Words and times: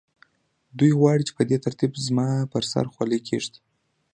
دوی 0.77 0.91
غواړي 0.99 1.23
چې 1.27 1.33
په 1.37 1.43
دې 1.49 1.57
ترتیب 1.65 1.91
زما 2.07 2.29
پر 2.51 2.63
سر 2.71 2.85
خولۍ 2.93 3.19
کېږدي 3.27 3.59